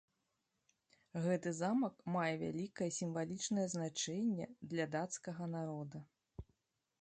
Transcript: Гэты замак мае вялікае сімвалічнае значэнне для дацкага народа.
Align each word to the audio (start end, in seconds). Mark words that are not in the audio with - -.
Гэты 1.25 1.49
замак 1.61 1.95
мае 2.15 2.31
вялікае 2.45 2.87
сімвалічнае 3.01 3.67
значэнне 3.75 4.45
для 4.73 4.85
дацкага 4.97 5.43
народа. 5.59 5.99